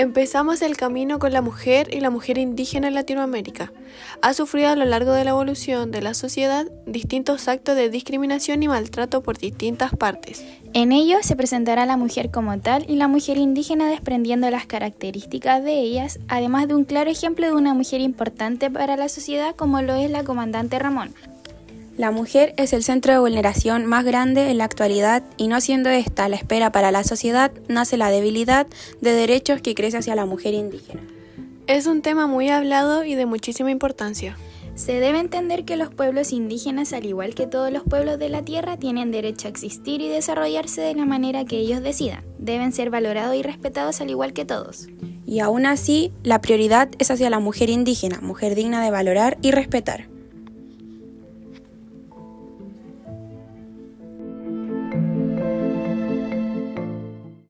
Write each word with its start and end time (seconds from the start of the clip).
Empezamos 0.00 0.62
el 0.62 0.78
camino 0.78 1.18
con 1.18 1.34
la 1.34 1.42
mujer 1.42 1.92
y 1.92 2.00
la 2.00 2.08
mujer 2.08 2.38
indígena 2.38 2.88
en 2.88 2.94
Latinoamérica. 2.94 3.70
Ha 4.22 4.32
sufrido 4.32 4.70
a 4.70 4.74
lo 4.74 4.86
largo 4.86 5.12
de 5.12 5.24
la 5.24 5.32
evolución 5.32 5.90
de 5.90 6.00
la 6.00 6.14
sociedad 6.14 6.64
distintos 6.86 7.48
actos 7.48 7.76
de 7.76 7.90
discriminación 7.90 8.62
y 8.62 8.68
maltrato 8.68 9.22
por 9.22 9.36
distintas 9.36 9.94
partes. 9.94 10.42
En 10.72 10.92
ello 10.92 11.18
se 11.20 11.36
presentará 11.36 11.84
la 11.84 11.98
mujer 11.98 12.30
como 12.30 12.58
tal 12.60 12.86
y 12.88 12.96
la 12.96 13.08
mujer 13.08 13.36
indígena 13.36 13.90
desprendiendo 13.90 14.48
las 14.48 14.64
características 14.64 15.62
de 15.62 15.80
ellas, 15.80 16.18
además 16.28 16.66
de 16.66 16.76
un 16.76 16.84
claro 16.86 17.10
ejemplo 17.10 17.44
de 17.44 17.52
una 17.52 17.74
mujer 17.74 18.00
importante 18.00 18.70
para 18.70 18.96
la 18.96 19.10
sociedad 19.10 19.54
como 19.54 19.82
lo 19.82 19.96
es 19.96 20.10
la 20.10 20.24
comandante 20.24 20.78
Ramón. 20.78 21.12
La 22.00 22.10
mujer 22.10 22.54
es 22.56 22.72
el 22.72 22.82
centro 22.82 23.12
de 23.12 23.18
vulneración 23.18 23.84
más 23.84 24.06
grande 24.06 24.50
en 24.50 24.56
la 24.56 24.64
actualidad 24.64 25.22
y 25.36 25.48
no 25.48 25.60
siendo 25.60 25.90
esta 25.90 26.30
la 26.30 26.36
espera 26.36 26.72
para 26.72 26.90
la 26.90 27.04
sociedad, 27.04 27.52
nace 27.68 27.98
la 27.98 28.10
debilidad 28.10 28.66
de 29.02 29.12
derechos 29.12 29.60
que 29.60 29.74
crece 29.74 29.98
hacia 29.98 30.14
la 30.14 30.24
mujer 30.24 30.54
indígena. 30.54 31.02
Es 31.66 31.84
un 31.84 32.00
tema 32.00 32.26
muy 32.26 32.48
hablado 32.48 33.04
y 33.04 33.16
de 33.16 33.26
muchísima 33.26 33.70
importancia. 33.70 34.38
Se 34.76 34.98
debe 34.98 35.18
entender 35.18 35.66
que 35.66 35.76
los 35.76 35.92
pueblos 35.92 36.32
indígenas, 36.32 36.94
al 36.94 37.04
igual 37.04 37.34
que 37.34 37.46
todos 37.46 37.70
los 37.70 37.82
pueblos 37.82 38.18
de 38.18 38.30
la 38.30 38.46
Tierra, 38.46 38.78
tienen 38.78 39.10
derecho 39.10 39.46
a 39.46 39.50
existir 39.50 40.00
y 40.00 40.08
desarrollarse 40.08 40.80
de 40.80 40.94
la 40.94 41.04
manera 41.04 41.44
que 41.44 41.58
ellos 41.58 41.82
decidan. 41.82 42.24
Deben 42.38 42.72
ser 42.72 42.88
valorados 42.88 43.36
y 43.36 43.42
respetados 43.42 44.00
al 44.00 44.08
igual 44.08 44.32
que 44.32 44.46
todos. 44.46 44.88
Y 45.26 45.40
aún 45.40 45.66
así, 45.66 46.14
la 46.22 46.40
prioridad 46.40 46.88
es 46.98 47.10
hacia 47.10 47.28
la 47.28 47.40
mujer 47.40 47.68
indígena, 47.68 48.22
mujer 48.22 48.54
digna 48.54 48.82
de 48.82 48.90
valorar 48.90 49.36
y 49.42 49.50
respetar. 49.50 50.09